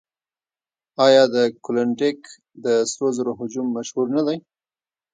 آیا 1.05 1.23
د 1.35 1.37
کلونډیک 1.65 2.19
د 2.65 2.67
سرو 2.91 3.07
زرو 3.17 3.31
هجوم 3.39 3.67
مشهور 3.77 4.07
نه 4.15 4.21
دی؟ 4.27 4.37